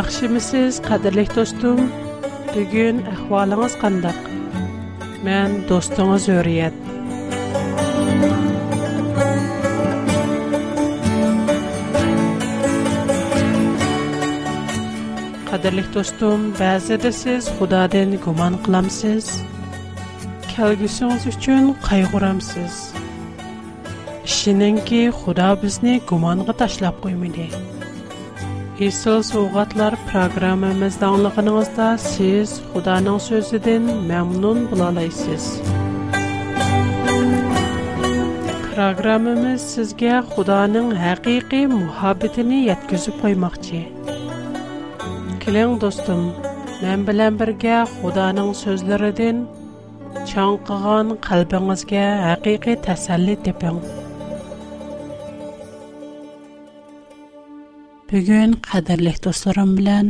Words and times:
Яхши 0.00 0.28
мсез, 0.34 0.74
кадрлык 0.88 1.28
тустым. 1.36 1.78
Бүген 2.52 2.96
ахвалларыгыз 3.14 3.74
кандай? 3.82 4.16
Мен, 5.24 5.50
достыгыз 5.70 6.24
үрәет. 6.36 6.76
Кадрлык 15.48 15.88
тустым, 15.96 16.40
бәзе 16.60 16.98
дә 17.06 17.12
сез 17.20 17.48
Хүдадән 17.56 18.10
гуман 18.26 18.60
кылмасез. 18.66 19.26
Келгесеңне 20.52 21.32
чын 21.42 21.64
кайгырамсыз. 21.88 22.74
Ишененки, 24.28 25.02
Хүда 25.22 25.48
безне 25.62 25.92
гуманга 26.10 26.52
ташлап 26.60 26.96
куймай 27.02 27.32
Иссо 28.76 29.12
сөүгәтләр 29.24 29.94
программабыз 30.08 30.98
даңлыгыңызда 31.00 31.84
siz 32.06 32.50
Худаның 32.74 33.14
сөзидән 33.26 33.86
мәмнун 34.10 34.66
булалайсыз. 34.72 35.46
Программабыз 38.74 39.64
сезгә 39.70 40.18
Худаның 40.34 40.90
һәқиқи 41.00 41.62
мәхәббәтен 41.72 42.52
Yetkizip 42.68 43.16
koymaqче. 43.24 43.80
Киләң, 45.46 45.78
дустым, 45.80 46.26
мен 46.82 47.08
белән 47.08 47.40
бергә 47.40 47.80
Худаның 47.96 48.52
сүзләредән 48.60 49.46
чаңкыган 50.28 51.16
калбыгызга 51.30 52.06
һәқиқи 52.28 52.76
тасәлли 52.84 53.40
тепең. 53.48 53.80
Бүген 58.16 58.52
қадірлі 58.64 59.10
достарым 59.24 59.72
белән 59.78 60.06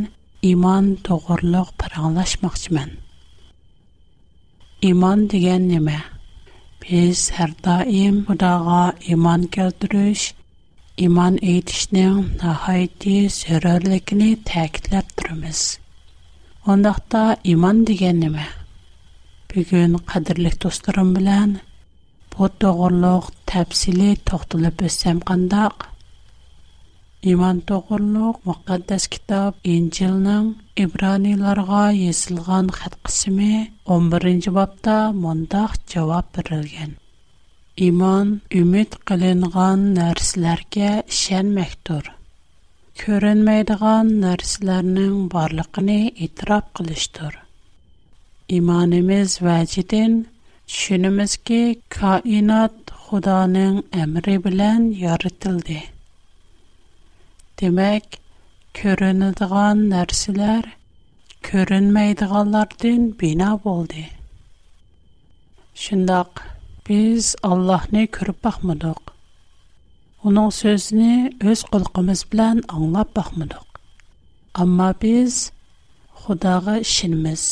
иман, 0.47 0.85
тогırlык 1.07 1.71
параңлашмаҡчман. 1.81 2.91
Иман 4.89 5.25
дигән 5.33 5.65
неме? 5.71 5.95
Без 6.85 7.23
һәр 7.37 7.51
даим 7.65 8.21
Будаға 8.29 8.77
иман 9.15 9.43
ҡэтерүш, 9.57 10.23
иман 11.07 11.41
әйтишнәң 11.49 12.23
һайти 12.63 13.17
сөрәлекне 13.41 14.29
тәҡләп 14.53 15.11
торамыҙ. 15.19 15.65
Ондоҡта 16.75 17.25
иман 17.55 17.83
дигән 17.91 18.23
неме? 18.23 18.47
Бүген 19.51 19.99
қадірлі 20.13 20.55
достарым 20.67 21.11
белән 21.19 21.59
бу 22.31 22.47
тогırlык 22.63 23.33
тәфсиле 23.51 24.13
тоҡтылып 24.31 24.87
өҫсәм 24.91 25.19
ҡандаҡ 25.31 25.89
İman 27.25 27.57
تو 27.67 27.77
قلوق 27.89 28.37
مقدس 28.47 29.03
کتاب 29.07 29.53
انجیل 29.65 30.13
نم 30.27 30.47
ابرانی 30.79 31.33
qismi 31.37 32.09
11 32.41 32.71
خد 32.73 32.91
قسمه 33.05 33.67
امبارنج 33.87 34.49
بابتا 34.49 35.11
منطق 35.11 35.71
جواب 35.93 36.23
برگن 36.35 36.89
ایمان 37.77 38.39
امید 38.55 38.95
قلنگان 39.05 39.93
نرس 39.93 40.37
لرگه 40.37 41.03
شن 41.09 41.45
مختور 41.55 42.03
کردن 43.05 43.37
میدان 43.47 44.07
نرس 44.19 44.61
لرنم 44.63 45.27
بالق 45.27 45.79
نه 45.79 46.11
اتراب 46.21 46.63
قلشتر 46.75 47.39
ایمان 48.47 48.93
Демәк, 57.59 58.15
көрінідіған 58.79 59.79
нәрсілер 59.91 60.65
көрінмейдіғалардың 61.47 63.07
бина 63.21 63.47
болды. 63.63 64.03
Шындақ, 65.85 66.43
біз 66.89 67.29
Аллахны 67.49 68.03
көріп 68.17 68.37
бақмадық. 68.47 69.09
Оның 70.31 70.51
сөзіні 70.59 71.31
өз 71.53 71.63
құлқымыз 71.73 72.21
білән 72.35 72.61
аңлап 72.75 73.17
бақмадық. 73.21 73.81
Амма 74.65 74.91
біз 75.05 75.39
Құдағы 76.27 76.77
ішініміз. 76.85 77.47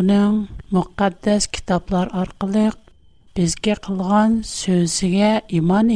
Оның 0.00 0.36
мұқаддәс 0.76 1.48
кітаплар 1.56 2.12
арқылық 2.26 2.76
бізге 3.40 3.78
қылған 3.88 4.38
сөзіге 4.52 5.32
иман 5.62 5.88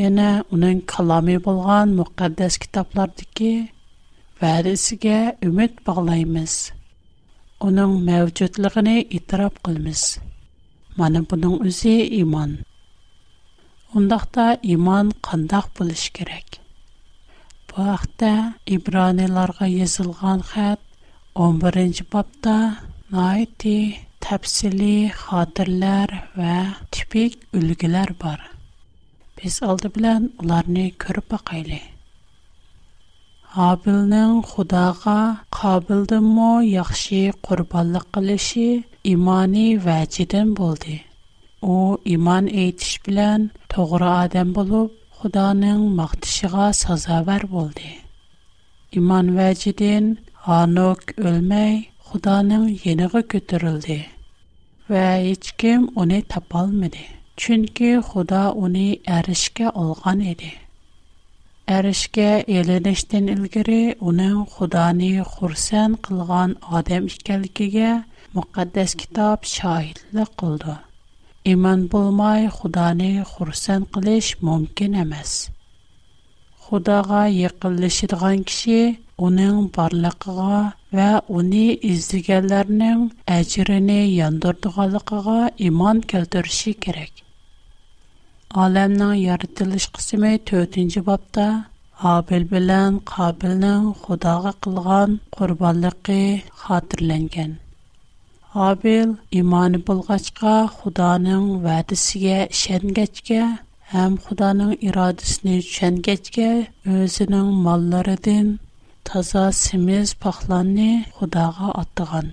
Яна 0.00 0.26
уның 0.56 0.78
каламы 0.90 1.32
булган 1.46 1.90
мөхәддәс 1.98 2.54
китаплардагы 2.62 3.48
вәрисегә 4.42 5.16
үмид 5.48 5.82
баглаймыз. 5.88 6.54
Уның 7.66 7.92
мәвҗүдлыгын 8.06 8.88
итраф 9.18 9.58
кылмыз. 9.68 10.04
Мана 10.96 11.20
буның 11.32 11.58
үзе 11.72 11.92
иман. 12.22 12.54
Ундакта 14.00 14.46
иман 14.76 15.12
кандак 15.28 15.68
булыш 15.76 16.06
кирәк. 16.16 16.56
Бу 17.68 17.84
вакытта 17.90 18.32
Ибраниларга 18.64 19.68
язылган 19.74 20.40
хат 20.40 20.80
11нче 21.36 22.08
бапта 22.16 22.56
найти 23.12 23.76
тәфсилий 24.24 25.10
хатирләр 25.12 26.16
ва 26.40 26.56
типик 26.90 27.36
үлгеләр 27.52 28.16
бар 28.24 28.51
biz 29.42 29.54
алды 29.66 29.88
белән 29.94 30.26
уларны 30.42 30.82
күреп 31.04 31.26
бакайлы. 31.32 31.78
Абилнең 33.68 34.34
Худага 34.50 35.14
кабылдымы 35.56 36.50
яхшы 36.66 37.22
курбанлык 37.48 38.06
кылышы 38.16 38.66
иманы 39.12 39.64
вәҗидән 39.86 40.52
булды. 40.60 40.94
У 41.72 41.98
иман 42.14 42.46
әйтүш 42.64 42.92
белән 43.08 43.48
тугры 43.74 44.08
адам 44.22 44.54
булып, 44.60 44.94
Худаның 45.18 45.82
мактышыга 45.98 46.70
сазавар 46.74 47.44
булды. 47.50 47.90
Иман 48.98 49.28
вәҗидән 49.36 50.08
анук 50.60 51.04
өлмәй, 51.20 51.76
Худаның 52.08 52.64
яныга 52.86 53.22
көтерилде. 53.34 54.00
Вә 54.88 55.04
һеч 55.28 55.52
кем 55.62 55.86
аны 55.96 56.22
тапалмады. 56.34 57.02
Чөнки 57.42 57.88
Худа 58.08 58.42
уни 58.62 59.00
әришке 59.12 59.64
алган 59.68 60.20
иде. 60.32 60.50
Әришке 61.76 62.26
еленештен 62.56 63.24
илгәре 63.32 63.78
уның 64.10 64.36
Худаны 64.52 65.08
хурсан 65.30 65.96
кылган 66.08 66.52
адам 66.80 67.08
икәнлегегә 67.10 67.88
мөхәддәс 68.36 68.94
китап 69.02 69.48
шаһидлык 69.54 70.30
кылды. 70.42 70.76
Иман 71.54 71.82
булмай 71.96 72.46
Худаны 72.58 73.08
хурсан 73.32 73.88
кылыш 73.96 74.28
мөмкин 74.50 74.94
эмас. 75.02 75.34
Худага 76.68 77.24
якынлашырган 77.40 78.44
кеше 78.52 78.78
уның 79.18 79.58
барлыгыга 79.80 80.60
ва 81.00 81.10
уни 81.26 81.66
издигәнләрнең 81.94 83.02
әҗрене 83.40 84.00
яндырдыганлыгыга 84.20 85.40
иман 85.72 86.06
келтерүше 86.14 86.76
кирәк. 86.86 87.10
Alämnä 88.54 89.06
yarytılış 89.14 89.86
kısmä 89.86 90.28
4-nji 90.36 91.06
babta 91.06 91.64
Habil 91.92 92.44
bilen 92.50 92.98
Qabilni 93.16 93.70
Hudağa 94.02 94.52
kılğan 94.62 95.20
qurbanlygy 95.36 96.40
hatırlangan. 96.50 97.50
Habil 98.40 99.08
iman 99.38 99.72
bulgaçqa, 99.86 100.68
Hudaning 100.78 101.46
wädisiga 101.64 102.38
şängäçke, 102.62 103.58
hem 103.92 104.16
Hudaning 104.24 104.74
iradasyny 104.84 105.56
şängäçke 105.76 106.66
özüning 106.86 107.48
mallarından 107.64 108.58
taza 109.04 109.52
simiz 109.52 110.14
paxlanı 110.14 111.04
Hudağa 111.16 111.54
atdyğan. 111.80 112.26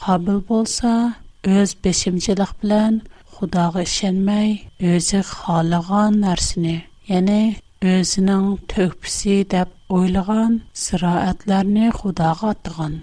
Qabil 0.00 0.38
bolsa 0.48 1.14
öz 1.44 1.76
besimçilik 1.84 2.62
bilan 2.62 2.94
Худага 3.42 3.82
ишенмей, 3.84 4.52
өзі 4.78 5.18
халыған 5.28 6.18
нәрсіне, 6.24 6.74
яны 7.12 7.38
өзінің 7.92 8.42
төкпісі 8.72 9.32
деп 9.54 9.72
ойлыған 9.96 10.52
сыраэтлеріне 10.82 11.88
Худага 11.96 12.52
атыған. 12.54 12.94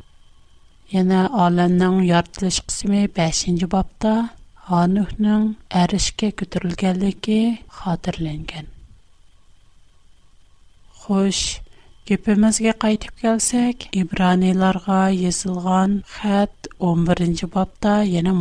Яны 0.94 1.26
аланның 1.48 1.98
яртылыш 2.12 2.62
қысымы 2.70 3.02
5-нчі 3.20 3.68
бапта 3.76 4.14
Ханухның 4.70 5.44
әрішке 5.82 6.32
күтірілгәлігі 6.44 7.40
хатырленген. 7.82 8.72
Хош, 11.02 11.42
Кепемезге 12.08 12.78
кайтып 12.86 13.20
келсек, 13.26 13.90
Ибраниларга 13.92 15.02
язылган 15.20 16.00
хат 16.22 16.72
11-нче 16.80 17.52
бапта 17.60 18.00
яна 18.14 18.32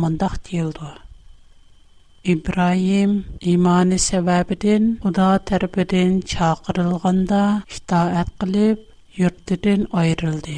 Ibrahim 2.25 3.37
imane 3.39 3.95
sebabiten 3.97 4.99
Oda 5.07 5.37
tarapeden 5.39 6.19
çaqyrylganda 6.27 7.63
îtaat 7.75 8.27
qılıp 8.39 8.79
ýurtdan 9.17 9.87
ayrıldı. 9.93 10.57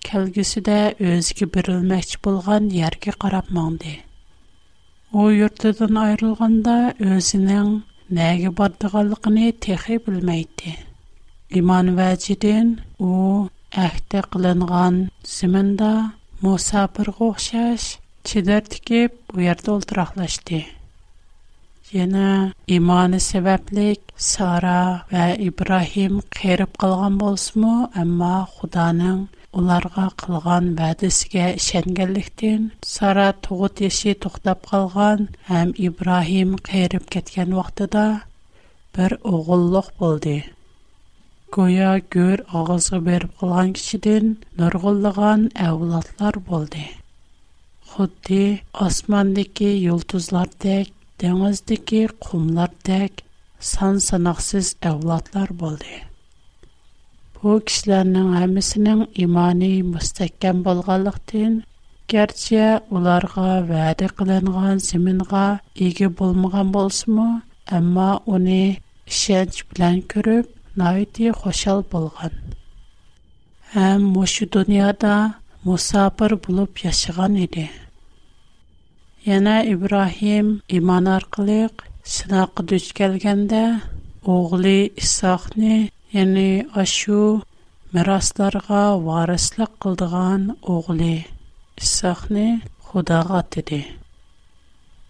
Kelgisi 0.00 0.64
de 0.64 0.94
özki 1.00 1.48
birilmekç 1.54 2.18
bolgan 2.24 2.68
ýerki 2.68 3.12
qarapmangdy. 3.24 3.94
O 5.12 5.30
ýurtdan 5.30 5.98
ayrylganda 6.04 6.76
özüniň 7.16 7.68
näge 8.20 8.52
bar 8.60 8.70
dygandygyny 8.84 9.50
tehe 9.68 9.96
bilmeýdi. 10.08 10.70
Imanowyç 11.62 12.30
ýetende 12.36 12.80
o 13.12 13.48
ähde 13.86 14.20
kılynan 14.30 15.00
siminde 15.36 15.92
Moosa 16.42 16.86
pyrga 16.88 17.12
hoşşaş 17.24 17.90
Шидар 18.28 18.64
тікіп, 18.72 19.12
у 19.40 19.40
ярды 19.42 19.70
ол 19.72 19.84
трахлашди. 19.90 20.58
Йена 21.96 22.52
иманы 22.76 23.20
себаблик 23.26 24.04
Сара 24.24 24.80
ва 25.12 25.22
Ибрахим 25.46 26.18
кейріп 26.36 26.74
қалған 26.82 27.16
болс 27.22 27.46
му, 27.62 27.72
амма 28.02 28.32
Худаның 28.58 29.22
оларға 29.62 30.04
қалған 30.24 30.68
вадисіге 30.80 31.46
шенгэллихтін, 31.68 32.68
Сара 32.90 33.30
туғу 33.46 33.72
теши 33.80 34.12
туқтап 34.26 34.68
қалған, 34.74 35.24
ам 35.60 35.72
Ибрахим 35.88 36.52
кейріп 36.68 37.08
кеткен 37.16 37.56
вақтада 37.60 38.04
бір 38.98 39.16
оғылық 39.32 39.88
болди. 40.04 40.36
Гоя 41.56 41.96
гюр 42.16 42.44
ағызы 42.62 43.00
беріп 43.08 43.32
қалан 43.40 43.72
кишидин 43.72 44.34
خودی 48.02 48.44
آسمان 48.86 49.26
دیگر 49.36 49.72
یلتوز 49.88 50.26
لر 50.34 50.48
دک 50.62 50.86
دنیز 51.20 51.58
دیگر 51.70 52.08
قم 52.22 52.44
لر 52.56 52.70
دک 52.86 53.12
سان 53.70 53.94
سنخسیز 54.08 54.66
اولاد 54.90 55.24
لر 55.34 55.48
بوده. 55.60 55.96
پوکش 57.34 57.76
لرن 57.88 58.16
همسن 58.42 58.86
ایمانی 59.20 59.72
مستکم 59.92 60.56
بالغالختن 60.66 61.52
کرچه 62.10 62.64
اولارگا 62.92 63.48
ورق 63.70 64.16
لرن 64.28 64.78
زمینگا 64.88 65.44
یک 65.86 65.98
بول 66.18 66.32
مگم 66.42 66.68
بسم، 66.74 67.16
اما 67.78 68.08
اونی 68.28 68.62
شنج 69.20 69.54
بلن 69.68 69.96
کرپ 70.10 70.46
نایتی 70.78 71.26
خوشال 71.40 71.80
Яна 79.26 79.56
Ибрахим 79.74 80.46
иман 80.76 81.06
аркылык 81.16 81.82
сынак 82.14 82.54
дүч 82.70 82.92
келгәндә 82.98 83.82
оглы 84.22 84.92
Исахны, 84.94 85.90
яни 86.12 86.66
Ашу 86.74 87.42
мирасларга 87.92 88.94
варислык 89.02 89.72
кылдыган 89.82 90.54
оглы 90.62 91.26
Исахны 91.76 92.60
Худага 92.82 93.42
тиде. 93.50 93.84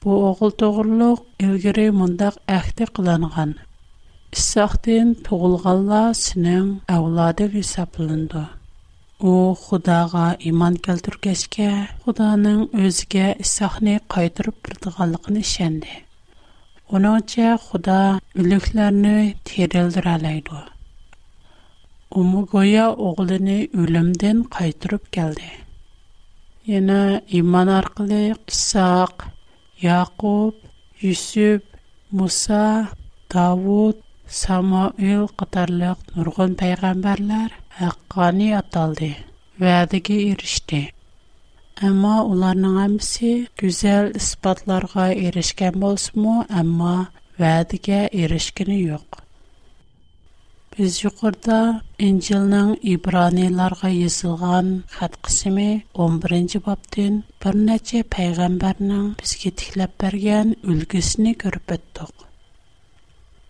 Бу 0.01 0.11
огыл 0.33 0.53
тогырлык 0.57 1.21
илгәре 1.39 1.91
мондак 1.93 2.35
әхте 2.47 2.87
кыланган. 2.89 3.59
Исахтен 4.33 5.15
тугылганлар 5.25 6.15
синең 6.17 6.79
авлады 6.87 7.49
гысаплынды. 7.53 8.47
О, 9.19 9.51
Худага 9.59 10.37
иман 10.47 10.77
келтүргәчкә, 10.87 11.67
Худаның 12.05 12.69
өзгә 12.87 13.33
исәхне 13.43 13.97
кайтырып 14.15 14.55
бердигәнлыгын 14.69 15.41
ишенде. 15.41 15.97
Оныңчә 16.95 17.57
Худа 17.59 18.21
үлекләрне 18.39 19.35
терелдер 19.43 20.07
алайды. 20.13 20.61
Умугоя 22.15 22.87
оглыны 22.93 23.65
үлемдән 23.75 24.45
кайтырып 24.55 25.11
келді. 25.11 25.51
Яна 26.71 27.21
иман 27.27 27.69
арқылы 27.75 28.37
Құсақ, 28.47 29.27
Яқуб, 29.83 30.55
Юсуп, 31.03 31.65
Муса, 32.15 32.89
Давуд, 33.29 33.99
Samuel 34.37 35.25
qatarlıq 35.41 36.01
nurgun 36.15 36.53
peyğəmbərlər 36.63 37.53
haqqani 37.79 38.49
ataldı, 38.59 39.09
vədəgə 39.63 40.17
erişdi. 40.33 40.81
Amma 41.89 42.17
onların 42.33 42.77
hamısı 42.81 43.31
gözəl 43.63 44.11
isbatlarga 44.21 45.07
erişkən 45.29 45.81
bolsunmu, 45.85 46.35
amma 46.61 46.93
vədəgə 47.45 48.03
erişkini 48.27 48.77
yox. 48.91 49.07
Biz 50.77 51.01
yuqurda 51.07 51.59
İncilning 52.11 52.77
İbranilarga 52.97 53.89
yazılgan 53.95 54.69
xat 54.99 55.17
qismi 55.31 55.69
11-ci 56.09 56.59
babdan 56.69 57.15
bir 57.47 57.55
neçə 57.69 58.05
peyğəmbərnin 58.19 59.05
bizə 59.25 59.55
tikləb 59.65 59.93
bergen 60.05 60.49
ülgüsünü 60.75 61.33
görüb 61.45 61.79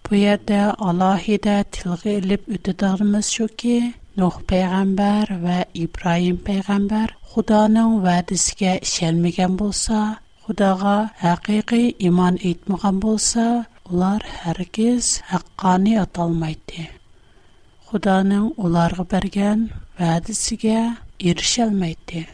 Бу 0.08 0.16
ярдә 0.16 0.58
алаһидә 0.90 1.54
тилгә 1.76 2.12
илеп 2.20 2.46
үтәдәрмиз 2.56 3.26
шуки, 3.38 3.72
Нух 4.20 4.36
пәйгамбәр 4.52 5.32
ва 5.42 5.56
Ибраһим 5.80 6.38
пәйгамбәр 6.46 7.12
Худоның 7.34 7.90
вәдисегә 8.06 8.72
ишәлмәгән 8.86 9.58
булса, 9.60 10.00
Худога 10.46 10.94
хакыйкы 11.20 11.82
иман 12.12 12.40
итмәгән 12.52 13.02
булса, 13.04 13.44
улар 13.90 14.24
һәркез 14.38 15.10
хаққаны 15.34 15.98
аталмайды. 16.06 16.88
Худоның 17.92 18.48
уларга 18.56 19.04
бергән 19.12 19.68
вәдисегә 20.00 20.80
ирешәлмәйди. 21.18 22.24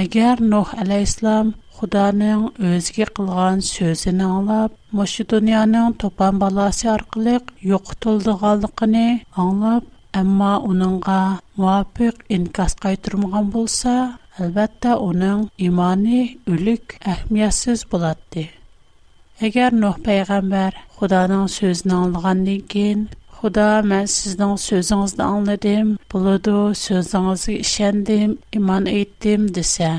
Әгер 0.00 0.40
Нох 0.52 0.70
а. 0.74 0.84
Ислам 1.02 1.50
Худаның 1.78 2.40
өзге 2.68 3.04
қылған 3.16 3.60
сөзіні 3.66 4.24
анлап, 4.36 4.72
Мошидунияның 5.00 5.94
топан 6.02 6.40
баласи 6.40 6.88
арқылық 6.94 7.52
йоқтулды 7.72 8.34
ғалдықыни 8.42 9.04
анлап, 9.44 9.86
амма 10.22 10.50
уныңға 10.70 11.18
муапик 11.60 12.24
инкас 12.38 12.74
қайтурмған 12.86 13.52
болса, 13.58 13.94
әлбәтті 14.42 14.96
уның 15.10 15.44
имани, 15.68 16.24
үлік, 16.54 16.98
ахмиясыз 17.14 17.86
боладды. 17.94 18.48
Әгер 19.50 19.70
Нох 19.84 20.02
пайғамбар 20.08 20.74
Худаның 20.98 21.46
сөзіні 21.46 22.02
xudo 23.44 23.70
man 23.90 24.06
sizning 24.16 24.52
so'zingizni 24.66 25.24
angladim 25.32 25.86
bo'ladi 26.12 26.52
so'zingizga 26.84 27.54
ishondim 27.66 28.30
iymon 28.58 28.84
etdim 29.00 29.42
desa 29.58 29.90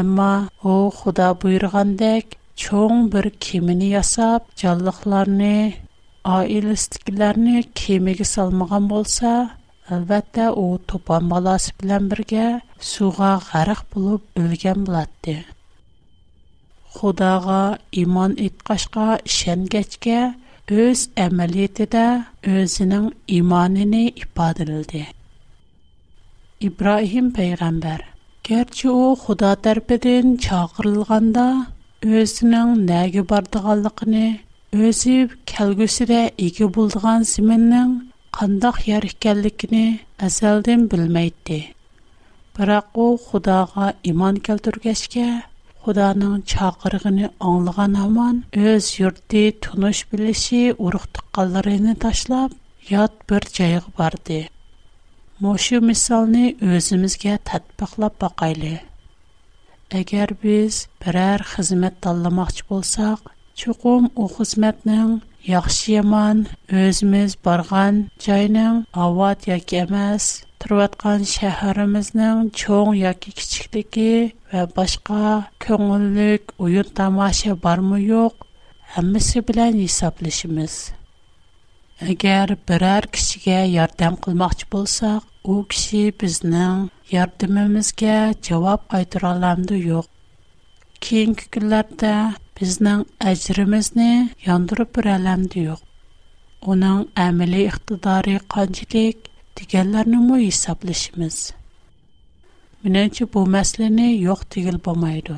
ammo 0.00 0.26
u 0.72 0.74
xudo 0.98 1.28
buyurgandek 1.44 2.24
cho'ng 2.64 2.98
bir 3.14 3.26
kemini 3.46 3.88
yasab 3.96 4.40
jonliqlarni 4.64 5.54
oilasidagilarni 6.36 7.56
kemaga 7.82 8.26
solmagan 8.34 8.84
bo'lsa 8.92 9.30
albatta 9.96 10.44
u 10.64 10.66
to'pon 10.92 11.22
bolasi 11.32 11.70
bilan 11.80 12.02
birga 12.12 12.44
suvga 12.92 13.32
g'arq 13.48 13.80
bo'lib 13.96 14.20
o'lgan 14.44 14.78
bo'ladi 14.90 15.36
xudoga 17.00 17.60
iymon 18.04 18.32
etqashqa 18.50 19.06
ishongachga 19.34 20.20
Өз 20.70 21.00
әмәле 21.20 21.64
дә 21.76 22.02
өзенең 22.48 23.06
иманене 23.36 24.02
ифа 24.14 24.52
ды. 24.58 25.06
Ибраһим 26.60 27.30
пәйгамбер 27.34 28.04
керчу 28.44 29.16
Худа 29.18 29.56
төрпеген 29.56 30.38
чакырылганда 30.38 31.46
өзенең 32.06 32.76
нәгә 32.86 33.24
бардыгынлыкны, 33.32 34.22
өсеп 34.88 35.34
калгысы 35.50 36.06
дә 36.06 36.30
ике 36.38 36.68
булдыган 36.68 37.24
сименнең 37.32 37.90
кандак 38.38 38.86
яригкәнлекне 38.86 39.82
әзелдән 40.30 40.86
белмәйт 40.94 41.50
и. 41.50 41.60
Һәр 42.58 42.70
аку 42.78 43.10
иман 44.14 44.36
кертүгә 44.38 44.94
Қуданын 45.84 46.36
чакырыгыны 46.50 47.26
аңлыға 47.52 47.86
аман, 48.06 48.36
өз 48.72 48.90
юрдді 49.00 49.40
түнуш 49.64 50.00
біліші 50.12 50.60
урухты 50.86 51.24
қаларыни 51.38 51.94
ташлап 52.04 52.54
яд 52.90 53.16
бір 53.32 53.42
чайығ 53.56 53.88
барды. 53.98 54.36
Мошу 55.46 55.80
мисалны 55.88 56.44
өзімізге 56.76 57.34
татпықлап 57.50 58.14
бағайли. 58.22 58.70
Әгер 60.00 60.36
біз 60.44 60.78
бір-әр 61.02 61.42
хызмэт 61.56 61.98
таламахч 62.06 62.62
болсақ, 62.70 63.26
чукум 63.58 64.06
о 64.14 64.28
хызмэтнің 64.36 65.16
яхшы 65.50 65.96
яман 65.96 66.44
өзіміз 66.84 67.34
барған 67.46 68.04
чайның 68.22 68.84
авад 69.06 69.50
яг 69.50 69.66
turayotgan 70.62 71.20
shaharimizning 71.32 72.38
cho'ng 72.58 72.90
yoki 73.04 73.30
kichikligi 73.38 74.12
va 74.50 74.60
boshqa 74.76 75.24
ko'ngillik 75.64 76.42
o'yin 76.62 76.88
tomosha 76.98 77.52
bormi 77.64 77.98
yo'q 78.12 78.34
hammasi 78.94 79.38
bilan 79.48 79.72
hisoblashimiz 79.82 80.74
agar 82.10 82.48
biror 82.70 83.04
kishiga 83.16 83.58
yordam 83.76 84.14
qilmoqchi 84.26 84.66
bo'lsak 84.74 85.20
u 85.52 85.54
kishi 85.72 86.04
bizning 86.22 86.78
yordamimizga 87.16 88.16
javob 88.50 88.80
qaytara 88.94 89.26
olamdi 89.38 89.76
yo'q 89.90 90.06
keyingi 91.06 91.44
kunlarda 91.56 92.14
bizning 92.60 93.00
ajrimizni 93.32 94.10
yondirib 94.46 94.90
beralamdi 95.00 95.58
yo'q 95.68 95.82
uning 96.74 97.00
amaliy 97.26 97.68
iqtidori 97.72 98.36
qanchalik 98.56 99.18
дигәнләрне 99.58 100.18
мо 100.26 100.36
исәплешмиз. 100.46 101.38
Менәчә 102.84 103.26
бу 103.34 103.42
мәсьәләне 103.54 104.06
юк 104.14 104.44
дигел 104.54 104.78
булмайды. 104.86 105.36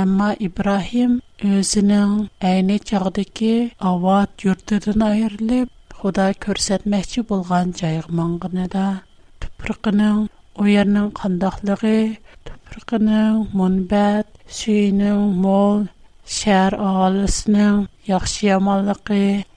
Әмма 0.00 0.32
Ибрахим 0.46 1.14
өзенең 1.52 2.12
әйне 2.50 2.76
чагыдагы 2.78 3.52
ават 3.92 4.44
йортыдан 4.46 5.06
айырылып, 5.10 5.70
Худа 6.00 6.28
күрсәтмәкче 6.44 7.22
булган 7.30 7.72
җайык 7.78 8.06
маңгына 8.20 8.68
да 8.72 8.84
тупрыкның 9.42 10.30
у 10.56 10.64
ярның 10.70 11.10
кандахлыгы, 11.18 11.98
тупрыкның 12.48 13.42
мөнбәт, 13.58 14.30
сүйенең 14.60 15.26
мол, 15.44 15.84
шәһәр 16.38 16.78
агылысының 16.84 17.84
яхшы 18.14 18.48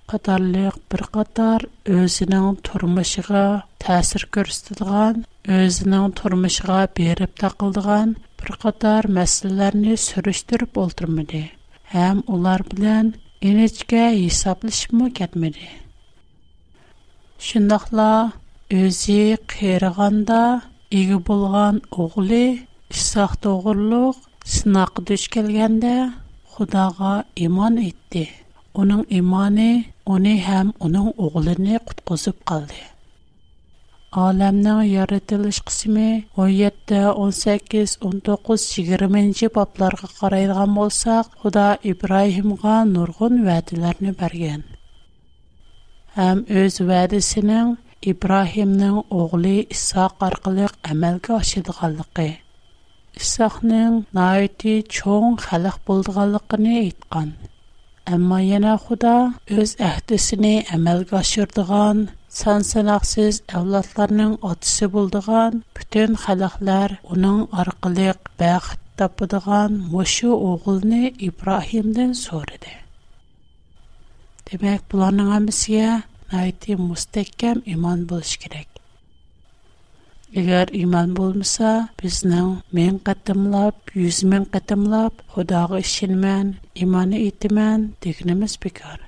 قطارلیق 0.10 0.76
بر 0.90 1.02
قطار 1.14 1.62
از 1.86 2.24
نان 2.32 2.58
ترمشگا 2.64 3.64
تاثیر 3.80 4.28
کردستگان 4.34 5.26
از 5.46 5.88
نان 5.88 6.12
ترمشگا 6.18 6.86
بیرب 6.96 7.30
تقلدگان 7.42 8.16
بر 8.38 8.50
قطار 8.64 9.04
مسائلی 9.20 9.96
سرچشتر 9.96 10.58
بولتر 10.76 11.06
میده 11.06 11.50
هم 11.96 12.18
اولار 12.26 12.62
بدن 12.62 13.06
این 13.46 13.58
چکه 13.68 14.04
یسابلش 14.28 14.88
مکت 14.94 15.38
میده 15.42 15.68
شنخلا 17.46 18.12
ازی 18.72 19.20
خیرگاندا 19.50 20.44
ایگبولگان 20.90 21.76
اغلی 22.00 22.48
سخت 22.94 23.42
اغلق 23.48 24.16
سنقدش 24.56 25.24
کلگنده 25.30 25.96
خداگا 26.52 27.14
ایمان 27.34 27.76
уни 30.12 30.34
hem 30.46 30.70
унуң 30.86 31.06
ұғлыни 31.26 31.78
құт-ғозып 31.88 32.40
қалды. 32.52 32.80
Ааламның 34.22 34.82
яридилыш 34.90 35.60
17, 35.66 36.28
18, 36.38 37.96
19, 38.10 38.66
20-ci 38.78 39.50
bablarga 39.56 40.10
qaraylgan 40.20 40.76
bolsaq, 40.80 41.30
huda 41.46 41.70
Ibrahimga 41.84 42.76
nurgun 42.90 43.44
vadi-larni 43.48 44.14
Hem 46.16 46.44
öz 46.50 46.82
vadisinin 46.92 47.78
Ibrahimnin 48.02 49.00
ұғli 49.22 49.56
Issa 49.78 50.10
qargiliq 50.20 50.74
amalgi 50.92 51.34
axshidqalliqi. 51.40 52.28
Issaqnin 53.22 54.06
naiti 54.20 54.84
chon 54.96 55.38
xalag 55.42 55.78
buldiqalliqini 55.88 56.76
itqan. 56.92 57.30
Әмма 58.12 58.38
яна 58.46 58.72
Худа 58.86 59.12
үз 59.64 59.72
әхтисене 59.90 60.50
әмәлгә 60.78 61.16
ашырдыган, 61.22 62.02
сан 62.40 62.66
санаксыз 62.70 63.40
авлатларның 63.60 64.34
атысы 64.50 64.90
булдыган, 64.96 65.62
бүтән 65.78 66.20
халыклар 66.26 66.98
уның 67.16 67.40
аркылык 67.64 68.28
бәхт 68.44 68.84
тапыдыган 69.04 69.80
мошу 69.96 70.36
оғылны 70.52 71.02
Ибрахимдан 71.30 72.12
сорыды. 72.26 72.76
Демәк, 74.52 74.84
бұларның 74.96 75.32
әмісіге 75.40 75.88
найты 76.36 76.76
мұстеккәм 76.84 77.64
иман 77.78 78.04
болыш 78.12 78.36
керек. 78.44 78.68
Егер 80.34 80.70
иман 80.76 81.12
болмаса, 81.18 81.72
бизнең 82.02 82.48
мен 82.78 82.96
кәтемләп, 83.10 83.92
100 84.06 84.24
мен 84.30 84.46
кәтемләп, 84.56 85.20
Худога 85.34 85.78
ишенмән, 85.84 86.50
иманы 86.86 87.20
итмән 87.28 87.84
дигнемиз 88.06 88.56
бекар. 88.64 89.04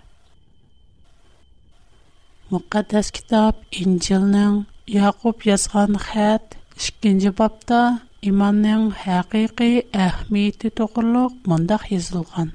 Мукаддас 2.51 3.09
китап 3.17 3.63
Инҗилнең 3.71 4.59
Якуб 4.97 5.47
язган 5.53 5.97
хат 6.05 6.59
2нче 6.85 7.31
бабта 7.41 7.79
иманның 8.33 8.85
хакыйкый 9.01 9.81
әһмияте 10.05 10.69
тугрылык 10.81 11.41
монда 11.49 11.79
язылган. 11.95 12.53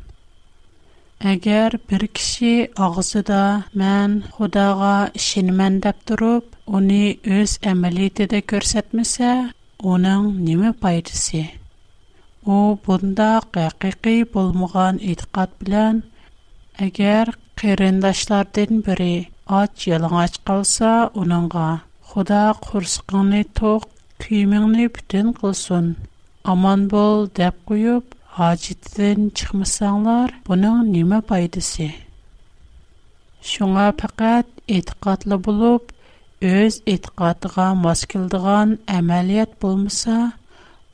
Әгәр 1.29 1.75
бер 1.89 2.03
кеше 2.19 2.51
агысында 2.85 3.39
мен 3.81 4.13
Худага 4.37 4.93
ишенмен 5.19 5.75
дип 5.87 5.99
турып, 6.11 6.47
уни 6.79 7.19
үз 7.39 7.59
әмелиетедә 7.73 8.39
күрсәтмәсә, 8.53 9.33
униң 9.97 10.31
ниме 10.47 10.71
файдасы? 10.85 11.43
У 12.41 12.57
бунда 12.87 13.27
гакыйкы 13.57 14.15
булмаган 14.37 14.97
итиқат 15.11 15.53
белән, 15.65 16.01
әгәр 16.89 17.35
керендәшләрнең 17.63 18.81
бере 18.89 19.13
ач 19.61 19.85
ялың 19.93 20.15
ач 20.25 20.41
калса, 20.51 20.95
униңга 21.25 21.69
Худа 22.15 22.41
курсыкны 22.69 23.43
тоқ, 23.61 23.85
кимгәне 24.25 24.89
бүтән 24.97 25.35
кылсын, 25.43 25.93
аман 26.55 26.89
бол 26.97 27.29
деп 27.41 27.61
куып 27.69 28.17
Аҗиттен 28.49 29.21
чыкмасаңнар, 29.37 30.31
буның 30.47 30.79
нима 30.93 31.17
файдасы? 31.31 31.89
Шунга 33.49 33.89
факат 34.03 34.47
иттикатьле 34.77 35.37
булып, 35.47 35.91
үз 36.51 36.79
иттикатына 36.93 37.67
маскылдыган 37.85 38.73
әмалият 38.99 39.53
булмаса, 39.65 40.15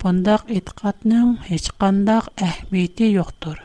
бундак 0.03 0.51
иттикатьнең 0.57 1.31
هیچқандай 1.51 2.25
әһәмияте 2.49 3.13
юктур. 3.13 3.61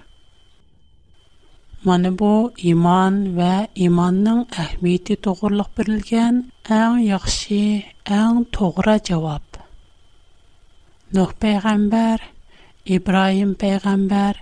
Менә 1.90 2.12
бу 2.22 2.30
иман 2.76 3.18
ва 3.40 3.52
иманның 3.88 4.44
әһәмияте 4.66 5.18
турылык 5.30 5.72
бирелгән 5.82 6.44
әм 6.82 7.02
яхшы, 7.08 7.64
әм 8.20 8.46
тугра 8.60 9.00
җавап. 9.10 9.48
Нух 11.18 11.34
пәйгамбәр 11.42 12.30
İbrahim 12.90 13.54
peyğəmbər 13.62 14.40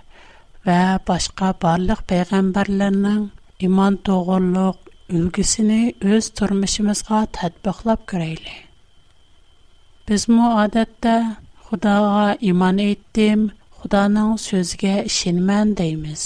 və 0.64 0.76
başqa 1.08 1.50
barlıq 1.62 1.98
peyğəmbərlərin 2.12 3.26
iman 3.68 3.96
toğurluq 4.08 4.78
ülgüsünü 5.18 5.80
öz 6.14 6.28
turmuşumuzğa 6.40 7.18
tətbiqləb 7.38 8.06
görəyli. 8.12 8.56
Biz 10.08 10.28
mu 10.28 10.48
adətdə 10.62 11.18
Xudaya 11.70 12.36
iman 12.52 12.78
etdim, 12.86 13.44
Xudanın 13.82 14.32
sözünə 14.46 14.96
işinmən 15.10 15.76
deyimiz. 15.78 16.24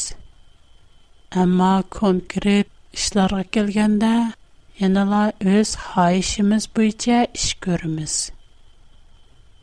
Amma 1.42 1.75
konkret 1.90 2.71
işlərə 2.94 3.42
gəlgəndə 3.59 4.14
yenə 4.80 5.25
öz 5.56 5.75
xahişimiz 5.83 6.68
bu 6.76 6.83
iş 6.92 7.54
görürüz. 7.61 8.21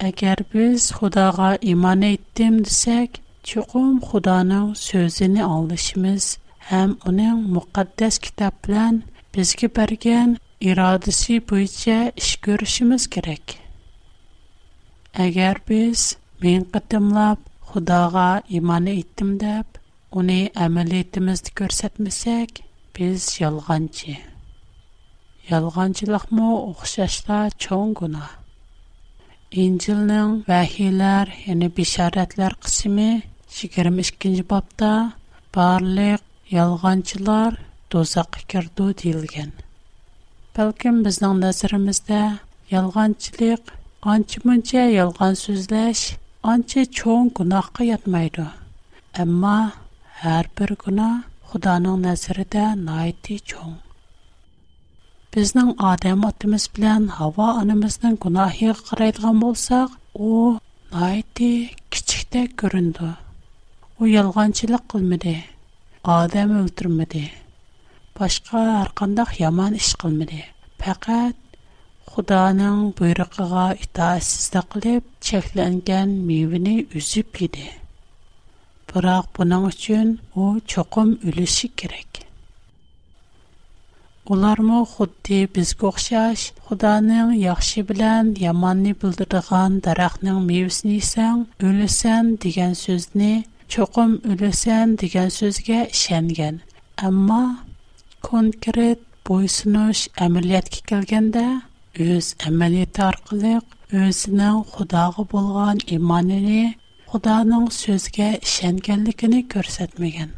Әгәр 0.01 0.39
без 0.51 0.83
Худага 0.97 1.47
иман 1.71 2.01
әйттем 2.07 2.55
дисәк, 2.67 3.17
чукум 3.49 3.97
Худаның 4.05 4.69
сөзенә 4.83 5.43
алышмыз 5.47 6.25
һәм 6.71 6.95
аның 7.11 7.43
мөхәддәс 7.57 8.17
китап 8.25 8.55
белән 8.67 8.97
безгә 9.37 9.69
бергән 9.75 10.31
ирадысы 10.71 11.37
буенча 11.51 11.99
эш 12.23 12.31
күрешмиз 12.47 13.05
кирәк. 13.17 13.53
Әгәр 15.27 15.61
без 15.69 16.07
мен 16.47 16.65
кытымлап 16.77 17.45
Худага 17.69 18.27
иман 18.61 18.89
әйттем 18.95 19.35
дип, 19.43 19.77
аны 20.17 20.39
әмәлиятымызны 20.67 21.53
күрсәтмәсәк, 21.61 22.63
без 22.97 23.29
ялганчы. 23.45 24.17
Ялганчылыкмы 25.53 26.53
оқшашта 26.57 27.43
чоң 27.65 27.93
İncilнәң 29.51 30.33
вахиләр, 30.49 31.27
яны 31.45 31.67
бишарәтләр 31.77 32.53
قسمы 32.65 33.07
22нҗи 33.55 34.45
бабында 34.51 34.91
барлык 35.57 36.21
ялганчылар 36.57 37.57
тозакка 37.95 38.45
керде 38.53 38.85
диилгән. 39.01 39.51
Бәлки 40.59 40.93
безнең 41.09 41.35
názрымызда 41.43 42.21
ялганчылык, 42.75 43.75
анчы-мунча 44.15 44.85
ялган 44.95 45.35
сүзләш, 45.41 46.05
анча 46.53 46.85
чөнг 46.87 47.35
кунакка 47.43 47.83
ятмады. 47.89 48.47
әмма 49.13 49.57
һәр 50.23 50.47
бер 50.55 50.77
гына 50.85 51.09
Худаның 51.51 51.99
názрында 52.07 52.75
найты 52.79 53.37
чөнг 53.43 53.83
Біздің 55.35 55.67
адам 55.89 56.23
атымыз 56.27 56.63
білян 56.77 57.05
хава 57.17 57.43
анымыздың 57.61 58.15
кунахи 58.23 58.71
қарайдығам 58.87 59.37
болсақ, 59.43 59.93
о, 60.29 60.39
наитті 60.95 61.47
кичікті 61.95 62.41
көрінду. 62.61 63.11
О, 63.15 64.03
елганчылық 64.09 64.83
қылмиди, 64.93 65.35
адам 66.15 66.51
өлтірмиди, 66.59 67.23
башқа 68.19 68.65
арқандық 68.81 69.31
яман 69.43 69.79
іш 69.79 69.93
қылмиди. 70.03 70.41
Пақат, 70.83 71.39
худаның 72.11 72.83
бұйрықыға 72.99 73.67
іта 73.87 74.11
сізді 74.31 74.65
қылеб, 74.75 75.07
чехленген 75.31 76.17
мивіни 76.27 76.75
өзіп 76.99 77.31
кейді. 77.39 77.69
Бырақ, 78.91 79.31
бұнан 79.39 79.69
үшін 79.71 80.17
о, 80.35 80.57
чоқым 80.67 81.21
өліші 81.23 81.71
керек. 81.83 82.10
Олармы 84.31 84.77
худди 84.91 85.39
бізгі 85.55 85.85
оқшаш, 85.89 86.41
худаның 86.69 87.31
яхши 87.37 87.81
білян, 87.87 88.27
яманни 88.41 88.93
бұлдырдыған 89.01 89.73
дарахның 89.87 90.37
мевісіні 90.47 90.99
сән, 91.07 91.41
өлісән 91.69 92.29
деген 92.45 92.71
сөзіні, 92.81 93.31
чоқым 93.75 94.13
өлісән 94.35 94.93
деген 95.03 95.33
сөзге 95.39 95.81
шенген. 96.03 96.61
Амма 97.09 97.41
конкрет 98.29 99.03
бойсыныш 99.31 100.05
әмірлет 100.27 100.71
кекелгенде, 100.77 101.45
үз 102.07 102.31
әмірлет 102.47 103.03
арқылық, 103.09 103.65
өзінің 104.05 104.63
худағы 104.77 105.27
болған 105.35 105.83
иманыны, 105.97 106.77
худаның 107.11 107.67
сөзге 107.81 108.37
шенгенлікіні 108.55 109.43
көрсетмеген. 109.57 110.37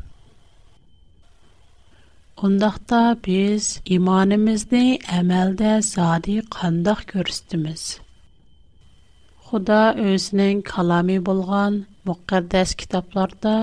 Құндақта 2.44 2.98
біз 3.26 3.66
иманымызды 3.96 4.80
әмәлді 5.18 5.70
зады 5.90 6.34
қандақ 6.56 7.04
көрістіміз. 7.12 7.84
Худа 9.46 9.78
өзінің 10.14 10.60
қалами 10.72 11.16
болған 11.30 11.78
мұқаддәс 12.10 12.74
китапларда 12.82 13.54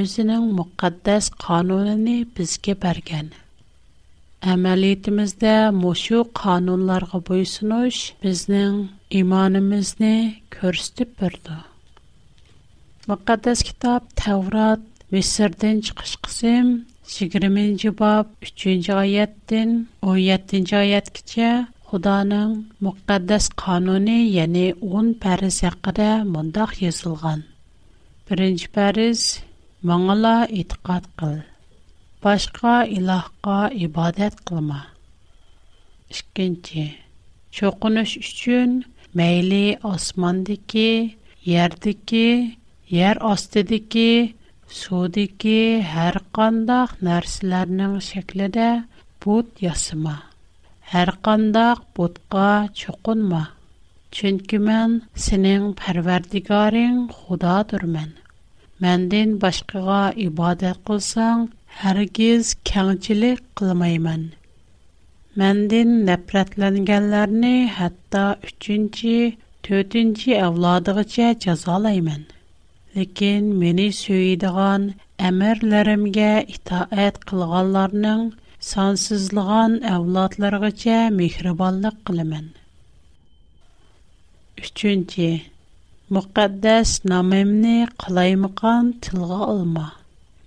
өзінің 0.00 0.44
мұқаддәс 0.58 1.30
қануныны 1.46 2.18
бізге 2.36 2.74
бәрген. 2.84 3.30
Әмәлетімізді 4.56 5.54
мұшу 5.78 6.20
қанунларға 6.42 7.22
бойсыныш 7.30 8.02
біздің 8.26 8.76
иманымызды 9.22 10.12
көрістіп 10.58 11.16
бірді. 11.24 11.56
Мұқаддәс 13.08 13.64
кітап 13.72 14.12
Тәурат, 14.20 14.84
Мисірден 15.08 15.78
чықыш 15.80 16.18
қысым, 16.26 16.66
Сигиримин 17.12 17.78
чи 17.78 17.90
баб 17.90 18.26
3-нч 18.58 18.88
айаттин 19.02 19.68
17-нч 20.02 20.72
айат 20.82 21.06
кице 21.16 21.48
Худанын 21.88 22.50
мукаддас 22.84 23.44
кануни 23.62 24.18
10-н 24.36 25.06
пэріз 25.22 25.56
яқыра 25.70 26.10
мандах 26.34 26.70
1-нч 26.84 28.62
пэріз 28.76 29.20
маңала 29.88 30.36
ітқат 30.60 31.04
қыл. 31.18 31.36
Башка 32.20 32.84
илахка 32.84 33.70
ібадет 33.72 34.34
қылма. 34.44 34.84
2-нч. 36.12 36.68
Чо 37.54 37.72
кунуш 37.72 38.18
үшчын 38.20 38.84
мейли 39.16 39.78
османды 39.80 40.60
ки, 40.60 41.16
ерді 41.40 43.16
асты 43.32 43.62
Судики 44.68 45.52
һәр 45.90 46.18
кандак 46.36 46.90
нәрсәләрнең 47.06 47.92
шәкледә 48.06 48.66
бут 49.24 49.62
ясама. 49.66 50.12
Һәр 50.92 51.12
кандак 51.28 51.80
бутка 51.98 52.42
чукынма. 52.80 53.40
Чөнки 54.18 54.60
мен 54.66 54.98
синең 55.26 55.64
Пәрвәрдигарың 55.80 57.00
Худадырмын. 57.20 58.12
Мәндән 58.86 59.32
башкага 59.46 60.00
ибадат 60.28 60.84
кылсаң, 60.90 61.48
һәргиз 61.80 62.52
кәңчилек 62.72 63.42
кылмаймын. 63.60 64.28
Мәндән 65.44 65.96
нәфрәтләнгәннәрне 66.10 67.54
хәтта 67.78 68.26
3нче, 68.44 69.18
4нче 69.72 70.40
авладыгыча 70.50 71.32
җәзалаймын. 71.46 72.28
Ләкин 72.96 73.48
мине 73.62 73.84
сөйдегән 73.94 74.84
әмерләремгә 75.30 76.28
итаәт 76.54 77.18
кылганларның 77.30 78.22
сансызлыгын 78.68 79.74
әвлатларыгычә 79.92 80.94
мехрибанлык 81.16 81.98
кылымын. 82.10 82.46
3-нче. 84.64 85.28
Мөхәддәс 86.18 86.94
намемне 87.12 87.76
кылаймыкан 88.04 88.88
тилга 89.06 89.40
алма. 89.50 89.84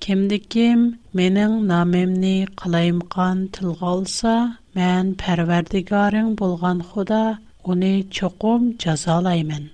Кемди 0.07 0.39
ким 0.55 0.79
менин 1.21 1.59
намемни 1.73 2.33
кылаймкан 2.63 3.47
тилга 3.59 3.93
алса, 3.97 4.35
мен 4.81 5.13
парвардигарың 5.23 6.33
булган 6.43 6.81
Худа 6.81 7.23
уни 7.63 7.93
чоқум 8.09 8.71
жазалаймын. 8.85 9.69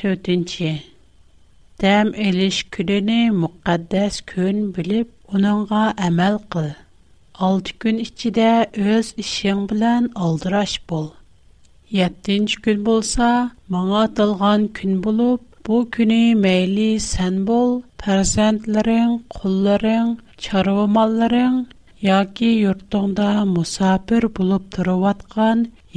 تۆتىنچى 0.00 0.68
دەم 1.82 2.10
ئېلىش 2.26 2.58
كۈنىنى 2.76 3.16
مۇقەددەس 3.40 4.14
күн 4.30 4.60
بىلىپ 4.76 5.10
ئۇنىڭغا 5.34 5.80
ئەمەل 6.04 6.38
қыл. 6.54 6.68
ئالتە 7.46 7.74
күн 7.84 7.98
ئىچىدە 8.04 8.46
ئۆز 8.84 9.10
ئىشىڭ 9.24 9.58
بىلەن 9.72 10.06
алдыраш 10.28 10.76
بول 10.92 11.04
يەتتىنچى 11.98 12.62
كۈن 12.68 12.80
بولسا 12.86 13.28
ماڭا 13.76 14.00
тылған 14.20 14.64
كۈن 14.80 14.94
بولۇپ 15.08 15.60
бу 15.70 15.82
كۈنى 15.98 16.22
مەيلى 16.46 16.88
سەن 17.08 17.36
بول 17.50 17.76
پەرزەنتلىرىڭ 18.04 19.14
قۇللىرىڭ 19.36 20.14
چارۋا 20.46 20.86
ماللىرىڭ 20.96 21.62
ياكى 22.08 22.50
يۇرتۇڭدا 22.62 23.28
مۇساپىر 23.52 24.28
بولۇپ 24.40 24.80
яд 24.82 25.28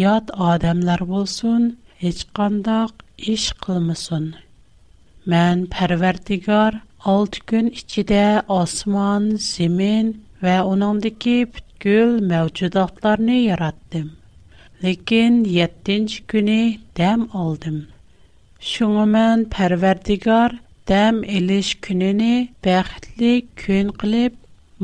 يات 0.06 0.36
ئادەملەر 0.48 1.08
بولسۇن 1.14 1.72
ھېچقانداق 2.06 3.03
iş 3.18 3.52
qılmasın. 3.62 4.34
Mən 5.32 5.60
Pərverdigar 5.74 6.80
6 7.06 7.40
gün 7.48 7.68
içində 7.72 8.44
osman, 8.54 9.28
zemin 9.38 10.10
və 10.42 10.56
onundakı 10.68 11.36
bütkül 11.54 12.16
mövcudatlarını 12.32 13.34
yaratdım. 13.38 14.10
Lakin 14.84 15.38
7-ci 15.46 16.24
günü 16.28 16.58
dəm 17.02 17.28
aldım. 17.44 17.78
Şuna 18.60 19.06
mən 19.14 19.46
Pərverdigar 19.58 20.58
dəm 20.92 21.22
eliş 21.40 21.76
gününü 21.76 22.34
bəxtli 22.68 23.34
gün 23.66 23.94
qılıb 24.04 24.38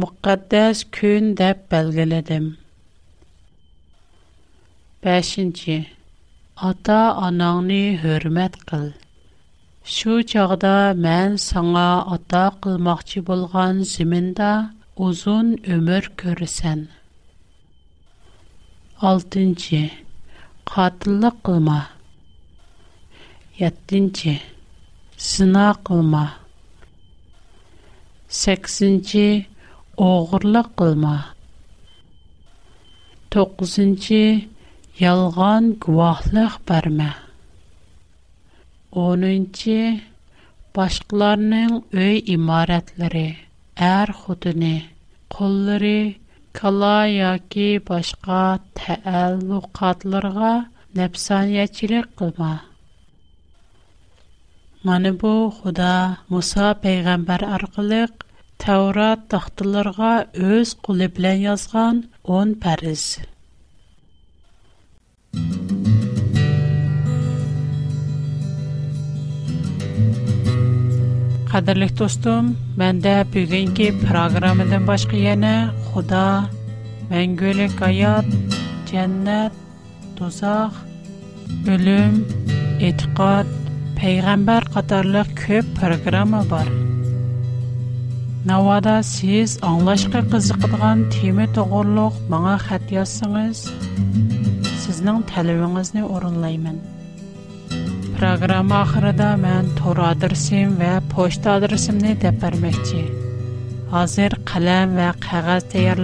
müqəddəs 0.03 0.83
gün 1.01 1.33
deyə 1.41 1.55
bəlgələdim. 1.73 2.53
5. 5.03 5.37
ата 6.67 6.99
анаңны 7.25 7.77
хөрмәт 8.01 8.55
кыл. 8.69 8.87
Шу 9.97 10.15
чагда 10.31 10.71
мен 11.05 11.37
саңа 11.43 11.83
ата 12.15 12.41
кылмакчы 12.65 13.21
булган 13.29 13.79
зиминдә 13.93 14.49
узун 15.05 15.53
өмөр 15.75 16.09
көрсән. 16.23 16.81
6-нче. 19.03 19.79
Катылык 20.73 21.37
кылма. 21.47 21.77
7-нче. 23.59 24.35
Сына 25.29 25.65
кылма. 25.91 26.25
8-нче. 28.27 29.47
Огырлык 30.09 30.73
кылма. 30.75 31.15
9 33.31 34.49
ялган 35.07 35.65
гувахлык 35.83 36.55
барма 36.69 37.09
10 38.95 39.99
башкаларның 40.77 41.69
үй 41.99 42.17
имиратлары 42.35 43.21
әр 43.89 44.11
худне, 44.23 44.71
куллары, 45.37 45.93
кала 46.61 46.97
яки 47.13 47.67
башка 47.91 48.41
тәәल्लукатларга 48.81 50.51
нәфсани 51.01 51.55
ячлек 51.61 52.11
кыба. 52.23 52.51
Мен 54.89 55.09
бу 55.23 55.33
Худа 55.59 55.93
Муса 56.35 56.73
пәйгамбер 56.87 57.43
аркылы 57.55 58.03
Таврот 58.65 59.19
тахтларыга 59.35 60.13
үз 60.51 60.75
кулы 60.89 61.07
10 61.07 62.55
пәрис. 62.67 63.05
Қадырлық 71.49 71.91
достым, 71.99 72.47
мәндә 72.81 73.13
бүгінгі 73.35 73.89
программадан 73.99 74.87
башқа 74.89 75.19
яна 75.23 75.51
Худа, 75.91 76.23
мәңгілік 77.11 77.77
аят, 77.89 78.33
жәннәт, 78.89 79.59
тозақ, 80.17 80.81
өлім, 81.75 82.17
етіқат, 82.89 83.53
пейғамбар 84.01 84.65
қатарлық 84.73 85.31
көп 85.43 85.69
программа 85.77 86.41
бар. 86.55 86.71
Навада 88.49 88.97
сіз 89.13 89.59
аңлашқа 89.73 90.25
қызықыдған 90.33 91.07
теме 91.19 91.45
тұғырлық 91.57 92.21
маңа 92.33 92.57
қәт 92.69 92.95
نن 95.03 95.23
تلویزیون 95.23 95.77
از 95.77 95.91
Программа 95.91 96.21
اون 96.23 96.41
لایمن. 96.41 96.79
پروگرام 98.19 98.71
آخر 98.71 99.11
دا 99.11 99.35
من 99.35 99.65
تور 99.75 100.01
آدرسیم 100.01 100.77
و 100.79 100.99
پست 100.99 101.47
آدرسیم 101.47 101.95
نی 101.95 102.13
دپر 102.15 102.53
میکی. 102.55 103.05
آذر 103.91 104.29
قلم 104.43 104.95
و 104.97 105.11
قعد 105.21 105.67
تیار 105.71 105.99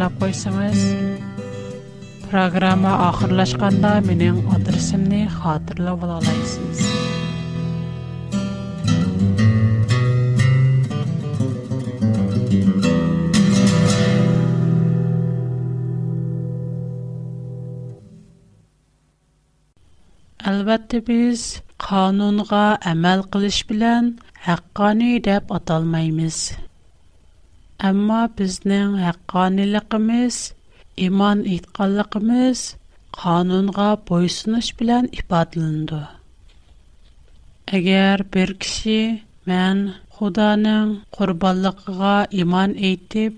Әлбәтте 20.50 21.00
без 21.06 21.44
канунга 21.84 22.64
әмәл 22.90 23.22
кылыш 23.36 23.60
белән 23.70 24.10
хаккани 24.48 25.08
дип 25.28 25.54
аталмайбыз. 25.56 26.36
Әмма 27.90 28.20
безнең 28.42 28.92
хакканиликмиз, 29.02 30.38
иман 31.08 31.42
иткәнлекмиз 31.56 32.62
канунга 33.18 33.88
буйсыныч 34.12 34.70
белән 34.84 35.08
ифатланды. 35.24 36.04
Әгәр 37.80 38.24
бер 38.38 38.54
кеше 38.66 39.00
мен 39.54 39.82
Худаның 40.20 40.94
курбанлыгыга 41.18 42.14
иман 42.46 42.78
әйтеп, 42.92 43.34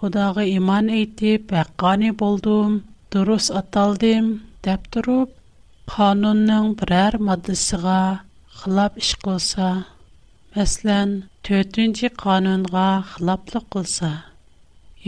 Худага 0.00 0.42
иман 0.56 0.90
әйтеп, 0.98 1.54
хаккани 1.60 2.10
булдым, 2.24 2.74
дөрес 3.14 3.50
аталдим 3.62 4.34
дип 4.66 4.90
торып, 4.96 5.38
Qanunning 5.92 6.68
parvardodisiga 6.80 7.96
xilof 8.60 8.96
ish 8.96 9.16
qilsa, 9.24 9.84
masalan, 10.54 11.10
4-qonunga 11.48 12.84
xiloflik 13.10 13.64
qilsa, 13.74 14.10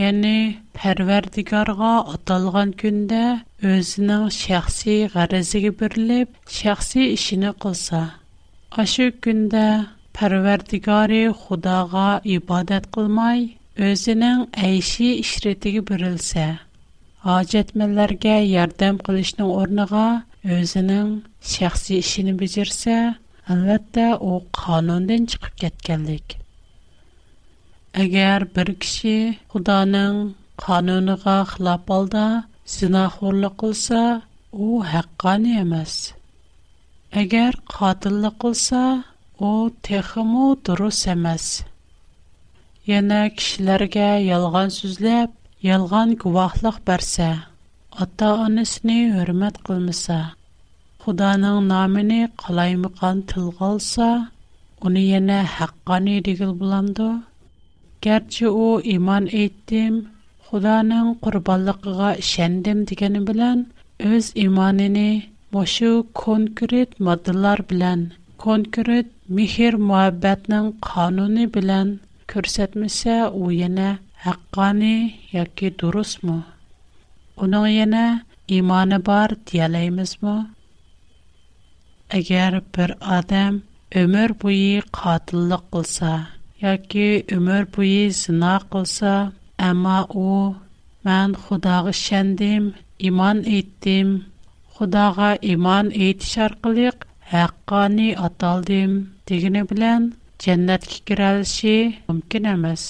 ya'ni 0.01 0.35
harvar 0.83 1.25
digarga 1.37 1.93
atalgan 2.17 2.71
kunda 2.83 3.23
o'zining 3.73 4.25
shaxsiy 4.43 5.01
qarziga 5.17 5.73
bुरilib, 5.81 6.29
shaxsiy 6.61 7.07
ishini 7.17 7.53
qilsa, 7.67 8.03
o'sha 8.85 9.07
kunda 9.29 9.65
parvardigar 10.21 11.11
Xudoga 11.41 12.07
ibodat 12.39 12.85
qilmay, 12.99 13.41
o'zining 13.91 14.39
ayishi 14.69 15.11
ishretiga 15.25 15.83
bुरilsa, 15.93 16.47
hojatmalarga 17.27 18.39
yordam 18.55 18.97
qilishning 19.09 19.51
o'rniga 19.61 20.07
Өзінің 20.55 21.07
сәқси 21.51 21.97
ішіні 21.99 22.33
бізірсе, 22.39 22.97
әлбәтті 23.51 24.03
о 24.23 24.35
қануынден 24.59 25.25
чықып 25.33 25.57
кеткелдік. 25.63 26.37
Әгер 28.05 28.45
бір 28.55 28.71
кіші 28.85 29.15
құданың 29.55 30.21
қануыныға 30.67 31.35
қылап 31.55 31.91
алда, 31.97 32.23
зіна 32.77 33.03
құрлы 33.17 33.51
қылса, 33.65 34.05
о 34.55 34.69
әққаны 35.01 35.57
емес. 35.65 35.97
Әгер 37.25 37.59
қатылы 37.75 38.31
қылса, 38.45 38.85
о 39.43 39.51
текімі 39.89 40.53
дұрыс 40.69 41.03
емес. 41.11 41.51
Ені 42.87 43.25
кішілерге 43.35 44.09
елған 44.39 44.71
сүзіліп, 44.79 45.35
елған 45.75 46.15
күвақлық 46.23 46.79
бәрсе, 46.87 47.33
ата 48.05 48.31
анысыны 48.47 49.11
өрмет 49.25 49.57
қылмыса. 49.67 50.27
Худаның 51.07 51.59
намыны 51.71 52.15
қалаймыған 52.43 53.19
тылғалса, 53.33 54.07
оны 54.89 55.03
ене 55.19 55.37
хаққаны 55.57 56.15
дегіл 56.29 56.55
бұланды. 56.63 57.07
Герчі 58.07 58.49
о 58.63 58.81
иман 58.95 59.29
еттім, 59.43 60.01
Худаның 60.49 61.13
құрбалықыға 61.27 62.09
шәндім 62.31 62.81
дегені 62.91 63.23
білән, 63.29 63.61
өз 64.17 64.33
иманыны 64.47 65.05
мошу 65.59 65.93
конкурет 66.23 66.99
мадылар 67.11 67.63
білән, 67.71 68.03
конкурет 68.47 69.15
михир 69.41 69.79
муаббәтнің 69.93 70.73
қануны 70.89 71.47
білән 71.59 71.95
көрсетмесе 72.35 73.21
о 73.29 73.53
ене 73.69 73.93
хаққаны 74.27 74.93
яки 75.39 75.71
дұрыс 75.85 76.19
му? 76.27 76.41
Оның 77.39 77.71
ене 77.87 78.05
иманы 78.61 78.99
бар 79.13 79.39
дияләйміз 79.53 80.19
му? 80.27 80.37
Әгәр 82.15 82.55
бер 82.75 82.91
адам 83.13 83.57
өмөр 84.01 84.33
буе 84.43 84.83
катыллык 84.99 85.65
кылса, 85.75 86.11
яки 86.65 87.07
өмөр 87.37 87.65
буе 87.77 88.05
сына 88.19 88.51
кылса, 88.75 89.15
әмма 89.69 89.97
у 90.21 90.27
мен 91.09 91.35
Худага 91.41 91.91
ишендим, 91.95 92.69
иман 93.09 93.41
иттим, 93.57 94.13
Худага 94.77 95.33
иман 95.55 95.91
итиш 96.09 96.39
аркылык 96.47 97.09
хаккани 97.31 98.09
аталдым 98.29 98.95
дигене 99.29 99.65
белән 99.73 100.07
дженнетке 100.39 101.03
киралышы 101.11 101.77
мөмкин 102.07 102.53
эмес. 102.55 102.87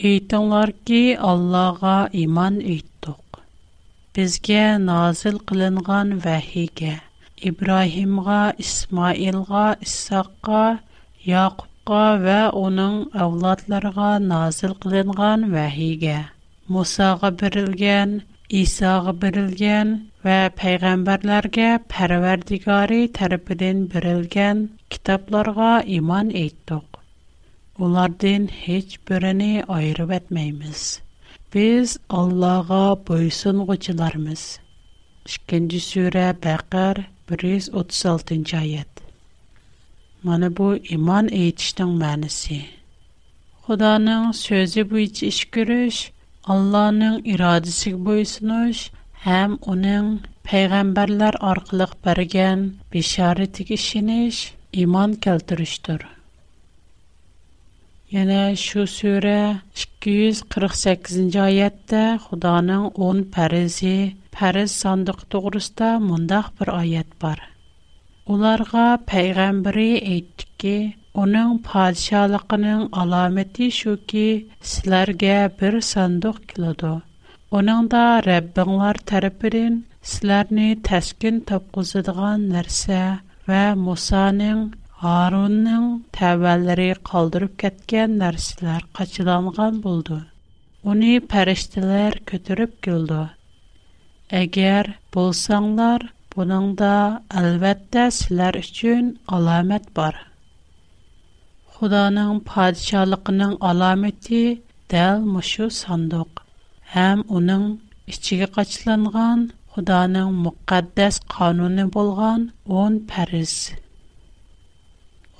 Әйтәләр 0.00 0.72
ки, 0.88 1.02
Аллага 1.34 1.98
иман 2.26 2.56
иттек. 2.78 3.29
Bizge 4.16 4.80
nazil 4.86 5.38
kılınğan 5.38 6.18
vahiyge, 6.24 6.94
İbrahimğa, 7.42 8.52
İsmailğa, 8.62 9.76
İsağa, 9.86 10.80
Yaqubğa 11.30 12.00
və 12.24 12.38
onun 12.62 12.96
avladlırğa 13.26 14.08
nazil 14.28 14.72
kılınğan 14.82 15.46
vahiyge, 15.52 16.16
Musağa 16.68 17.32
birilgen, 17.42 18.16
İsağa 18.62 19.14
birilgen 19.22 19.88
və 20.24 20.36
peygambarlarga 20.56 21.70
perwerdigari 21.96 23.00
tarbiyen 23.20 23.86
birilgen 23.94 24.68
kitablarga 24.96 25.70
iman 25.98 26.30
etdik. 26.30 26.86
Ulardan 27.78 28.46
hiç 28.56 28.98
bireniy 29.10 29.62
ayırıp 29.68 30.12
etmeyiz. 30.12 31.00
Biz 31.54 31.96
Аллаға 32.16 32.82
бойсын 33.08 33.62
ғучыларымыз. 33.68 34.42
2-нче 35.52 35.78
сүре 35.84 36.22
Бәкер 36.44 37.00
136-нчы 37.30 38.58
аят. 38.60 39.00
Мана 40.28 40.50
бу 40.60 40.68
иман 40.98 41.30
әйтүнең 41.38 41.96
мәнисе. 42.04 42.60
Худаның 43.64 44.28
сөзе 44.42 44.84
буенча 44.94 45.26
эш 45.32 45.40
күреш, 45.56 45.98
Алланың 46.56 47.18
ирадәсе 47.34 47.96
буенча 48.06 48.94
һәм 49.24 49.58
аның 49.74 50.12
пәйгамбәрләр 50.52 51.40
аркылы 51.52 51.90
бергән 52.06 52.64
бишарәтиге 52.94 53.80
иман 54.84 55.18
Яна 58.12 58.44
шу 58.60 58.82
сура 58.90 59.62
248-нче 59.80 61.38
аятта 61.42 62.00
Худоның 62.22 62.86
10 62.98 63.20
парези, 63.36 63.92
паре 64.38 64.64
сандыгы 64.72 65.28
турыста 65.34 65.90
монда 66.06 66.40
бер 66.60 66.72
аят 66.78 67.06
бар. 67.24 67.44
Уларга 68.26 68.86
пайгамбэри 69.12 69.86
әйткә 70.00 70.48
ки, 70.62 70.74
"Уның 71.26 71.54
падишалыгының 71.68 72.82
аламәте 73.04 73.70
шу 73.78 73.94
ки, 74.14 74.26
силәргә 74.72 75.38
бер 75.62 75.78
сандық 75.92 76.36
килә 76.50 76.72
дә. 76.82 76.92
Унда 77.60 78.02
Рәббңнар 78.30 78.96
тәрефен 79.12 79.82
силәрне 80.14 80.68
тәскин 80.90 81.40
тоткызыдган 81.52 82.50
нәрсә 82.56 83.02
ва 83.46 83.62
Мусаның 83.86 84.70
Harun'un 85.00 85.84
təvəlləri 86.16 86.86
qaldırıb 87.10 87.52
kətkən 87.62 88.16
nərsələr 88.22 88.82
qaçılanqan 88.98 89.78
buldu. 89.84 90.18
Onu 90.94 91.14
pərəştələr 91.34 92.18
kötürüb 92.30 92.74
güldü. 92.86 93.20
Əgər 94.42 94.90
bulsanlar, 95.16 96.04
bunun 96.36 96.68
da 96.82 96.92
əlbəttə 97.44 98.04
sələr 98.18 98.60
üçün 98.60 99.08
alamət 99.40 99.88
bar. 100.00 100.20
Xudanın 101.78 102.44
padişalıqının 102.52 103.56
alaməti 103.72 104.42
dəl 104.96 105.24
məşu 105.34 105.70
sandıq. 105.82 106.44
Həm 106.98 107.24
onun 107.40 107.66
işçi 108.12 108.42
qaçılanqan, 108.58 109.48
Xudanın 109.78 110.36
müqqəddəs 110.44 111.24
qanunu 111.38 111.88
bolğan 111.96 112.50
10 112.84 113.06
pəriz. 113.14 113.62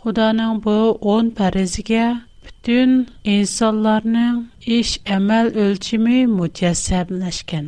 Худаның 0.01 0.53
бу 0.65 0.75
10 1.13 1.27
фаризгә 1.39 2.05
бүтән 2.45 2.93
инсанларның 3.33 4.39
эш 4.77 4.93
әмәл 5.17 5.51
өлчиме 5.65 6.21
мутәсәбләшкән. 6.37 7.67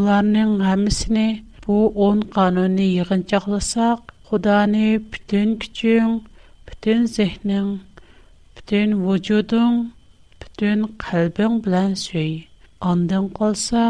Уларның 0.00 0.56
һәммәсенә 0.70 1.28
бу 1.66 1.76
10 2.08 2.24
канунны 2.34 2.88
йыгынчакласак, 2.96 4.12
Худаны 4.30 4.82
бүтән 5.12 5.54
күчең, 5.62 6.10
бүтән 6.66 7.06
зехнең, 7.14 7.70
бүтән 8.58 8.98
вujudың, 9.06 9.78
бүтән 10.42 10.84
калбың 11.06 11.60
белән 11.68 11.94
сөй. 12.02 12.34
Андан 12.90 13.30
калса, 13.38 13.86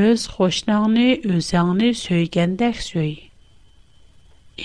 өз 0.00 0.26
хошнаңны, 0.38 1.08
үзеңне 1.36 1.92
сөйгәндәк 2.02 2.82
сөй. 2.88 3.14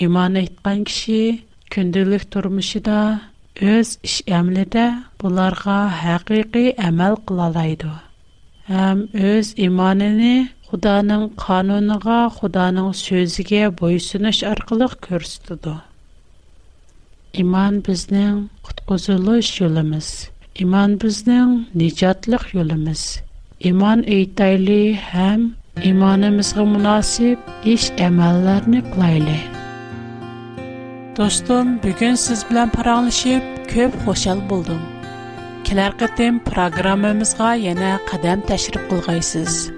Иман 0.06 0.34
кеше 0.64 1.46
Күнділік 1.74 2.22
турмыши 2.34 2.80
өз 3.70 3.88
іш 4.08 4.12
әмлі 4.36 4.62
де 4.74 4.84
бұларға 5.22 5.74
хақиқи 6.02 6.62
әмэл 6.88 7.16
қылалайды. 7.30 7.90
Хэм 8.68 9.02
өз 9.30 9.50
иманіни 9.66 10.30
худаның 10.70 11.26
қануныға, 11.42 12.16
худаның 12.38 12.88
сөзіге 13.02 13.60
бойсуны 13.82 14.32
шарқылық 14.38 14.94
көрсудуду. 15.08 15.74
Иман 17.44 17.82
біздің 17.90 18.40
қыткозылу 18.70 19.36
үш 19.42 19.52
үліміз, 19.68 20.12
иман 20.64 20.96
біздің 21.04 21.52
ниджатлық 21.82 22.48
үліміз. 22.64 23.04
Иман 23.72 24.06
үйттайли 24.18 24.80
хэм 25.12 25.50
иманымызға 25.92 26.64
мунасиб 26.64 27.38
іш 27.76 27.92
әмэлләрні 28.10 28.84
қылайли. 28.94 29.40
Dostum, 31.18 31.78
bugün 31.82 32.14
siz 32.14 32.50
bilen 32.50 32.68
paranlaşıp, 32.68 33.42
köp 33.70 34.06
hoşal 34.06 34.50
buldum. 34.50 34.82
Kiler 35.64 35.98
kıtım 35.98 36.38
programımızda 36.38 37.54
yine 37.54 37.98
kadem 38.10 38.40
təşrib 38.40 38.88
kılgaysız. 38.90 39.70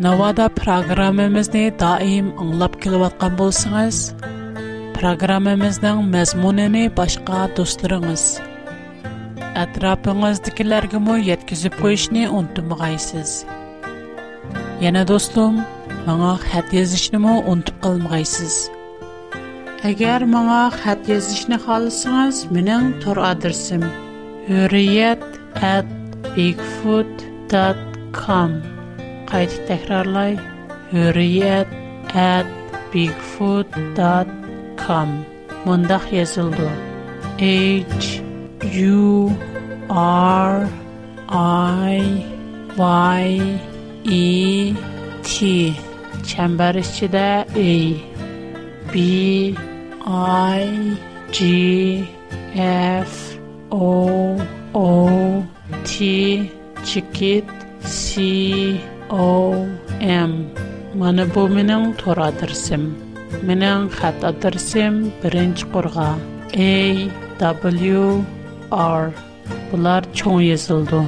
Navada 0.00 0.48
programımızda 0.48 1.78
daim 1.78 2.38
anlap 2.38 2.82
kilu 2.82 3.04
atkan 3.04 3.38
bulsunuz. 3.38 4.12
Programımızdan 4.94 6.04
mezmunini 6.04 6.96
başqa 6.96 7.48
dostlarınız. 7.56 8.40
Etrafınızdakiler 9.56 10.82
gümü 10.82 11.18
yetkizip 11.18 11.82
bu 11.82 11.90
işini 11.90 12.28
Yine 14.80 15.08
dostum, 15.08 15.56
bana 16.06 16.38
hət 16.52 16.76
yazışını 16.76 17.40
unutmu 17.40 18.24
Әгәр 19.86 20.22
маңа 20.30 20.60
хат 20.82 21.06
язышны 21.10 21.54
халысыңыз, 21.62 22.38
менің 22.54 22.86
тор 23.04 23.18
адресім 23.24 23.82
үрият 24.64 25.22
at 25.68 25.86
bigfoot.com 26.36 27.06
Қайты 29.28 29.56
тәкрарлай, 29.68 30.34
үрият 31.02 31.70
at 32.22 32.48
bigfoot.com 32.94 35.12
Мұндақ 35.68 36.06
езілді. 36.22 36.66
H-U-R-I-Y-E-T 37.36 37.96
Чәмбәрісчі 46.34 47.06
де 47.14 47.26
a 47.36 47.38
b 48.92 48.94
o 49.54 49.56
I 50.08 50.96
G 51.32 52.08
F 52.56 53.36
O 53.72 54.38
O 54.72 55.44
T 55.82 56.48
T 56.84 57.42
C 57.80 58.80
O 59.10 59.68
M 60.00 60.30
Mana 60.94 61.26
bu 61.26 61.48
mening 61.54 61.96
tor 61.98 62.14
adresim. 62.18 62.84
Mening 63.46 63.88
xat 63.96 64.16
adresim 64.30 65.10
1-qurg'a 65.22 66.08
A 66.56 67.38
W 67.90 68.24
R 68.70 69.12
Bular 69.72 70.02
чоң 70.14 70.38
yozildi. 70.46 71.02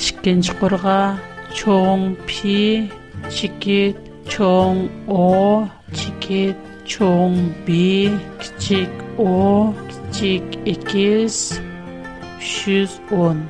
2-qurg'a 0.00 0.98
чоң 1.60 2.16
P 2.26 2.88
Чикит 3.28 3.96
cho'ng 4.24 4.88
O 5.06 5.68
Чикит 5.92 6.56
чоң 6.90 7.34
Б, 7.66 7.74
кичик 8.42 8.90
О, 9.24 9.72
кичик 9.92 10.56
Икес, 10.72 11.36
310. 12.40 13.44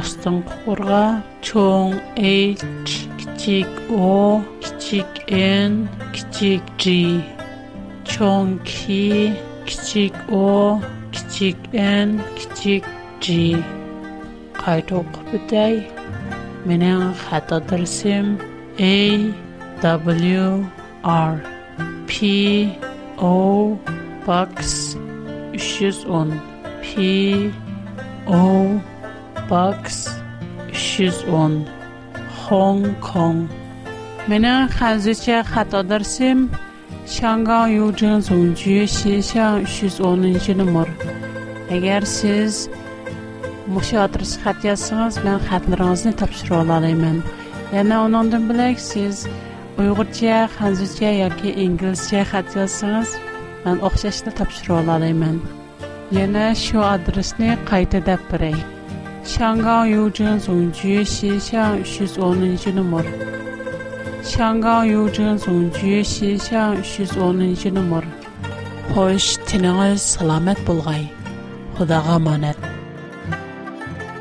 Астын 0.00 0.38
құрға 0.50 1.02
чоң 1.48 1.94
H, 2.24 2.94
кичик 3.20 3.78
О, 3.98 4.08
кичик 4.64 5.22
N, 5.38 5.78
кичик 6.16 6.72
G. 6.86 6.96
Чоң 8.12 8.56
К, 8.66 8.98
кичик 9.70 10.18
О, 10.40 10.82
кичик 11.14 11.70
N, 11.86 12.16
кичик 12.38 12.90
G. 13.22 13.38
Қайту 14.58 15.04
құпыдай. 15.14 15.80
Менің 16.66 17.06
хат 17.24 17.50
адресім 17.60 18.34
A, 18.90 18.94
W, 19.86 20.44
R. 21.16 21.42
PO 22.12 23.78
Box 24.26 24.92
310 25.58 27.54
PO 28.26 28.80
Box 29.48 30.08
310 30.72 31.66
Hong 32.50 32.84
Kong 33.00 33.48
Meni 34.28 34.46
hanzicha 34.78 35.42
xat 35.52 35.70
adresim 35.80 36.38
Shangang 37.14 37.70
Yujin 37.78 38.18
Zongju 38.28 38.82
Xinxiang 38.96 39.64
310 39.66 40.54
nomer. 40.60 40.88
Agar 41.76 42.04
siz 42.16 42.68
mushu 43.72 43.96
adres 44.06 44.36
xat 44.42 44.60
yozsangiz, 44.68 45.14
men 45.24 45.40
xatlaringizni 45.48 46.12
topshira 46.20 46.60
olaman. 46.62 47.16
Yana 47.74 47.96
onundan 48.06 48.42
bilak 48.50 48.76
siz 48.90 49.16
uyg'urcha 49.80 50.38
hanzuzcha 50.58 51.10
yoki 51.22 51.50
inglizcha 51.64 52.20
xat 52.30 52.48
yozsangiz 52.58 53.12
man 53.64 53.78
o'xshashni 53.88 54.32
topshirib 54.40 54.74
olalayman 54.78 55.36
yana 56.16 56.42
shu 56.62 56.82
adresni 56.88 57.54
qayta 57.70 58.00
deb 58.08 58.26
beray 58.32 58.58
shangang 59.34 59.88
yujin 59.94 60.36
zungji 60.48 60.96
shishan 61.14 61.80
uch 61.84 61.92
yuz 62.02 62.18
o'ninchi 62.28 62.74
nomer 62.80 63.06
shangang 64.34 64.90
yujin 64.92 65.40
zungji 65.46 65.94
shishan 66.12 66.82
uch 66.82 66.92
yuz 67.00 67.14
o'ninchi 67.30 67.72
nomer 67.78 68.04
xo'sh 68.92 69.30
tiningiz 69.48 70.04
salomat 70.16 70.60
bo'lg'ay 70.68 71.02
xudoga 71.78 72.12
omonat 72.20 72.71